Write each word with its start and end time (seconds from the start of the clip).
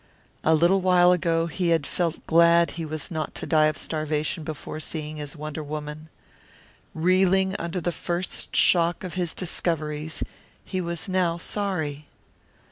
A 0.43 0.55
little 0.55 0.81
while 0.81 1.11
ago 1.11 1.45
he 1.45 1.67
had 1.67 1.85
felt 1.85 2.25
glad 2.25 2.71
he 2.71 2.85
was 2.85 3.11
not 3.11 3.35
to 3.35 3.45
die 3.45 3.67
of 3.67 3.77
starvation 3.77 4.43
before 4.43 4.79
seeing 4.79 5.17
his 5.17 5.35
wonder 5.35 5.61
woman. 5.61 6.09
Reeling 6.95 7.55
under 7.59 7.79
the 7.79 7.91
first 7.91 8.55
shock 8.55 9.03
of 9.03 9.13
his 9.13 9.35
discoveries 9.35 10.23
he 10.65 10.81
was 10.81 11.07
now 11.07 11.37
sorry. 11.37 12.07